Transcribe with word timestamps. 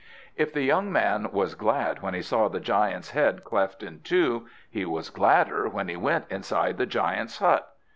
If 0.35 0.51
the 0.51 0.63
young 0.63 0.91
man 0.91 1.29
was 1.31 1.53
glad 1.53 2.01
when 2.01 2.15
he 2.15 2.23
saw 2.23 2.47
the 2.47 2.59
giant's 2.59 3.11
head 3.11 3.43
cleft 3.43 3.83
in 3.83 3.99
two, 3.99 4.47
he 4.67 4.83
was 4.83 5.11
gladder 5.11 5.69
when 5.69 5.89
he 5.89 5.95
went 5.95 6.25
inside 6.31 6.79
the 6.79 6.87
giant's 6.87 7.37
hut. 7.37 7.71